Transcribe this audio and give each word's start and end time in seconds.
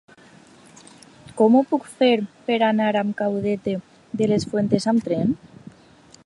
Com 1.41 1.57
ho 1.57 1.61
puc 1.73 1.85
fer 1.99 2.09
per 2.47 2.57
anar 2.69 2.89
a 3.03 3.05
Caudete 3.21 3.77
de 4.23 4.31
las 4.33 4.49
Fuentes 4.55 4.89
amb 4.95 5.07
tren? 5.11 5.37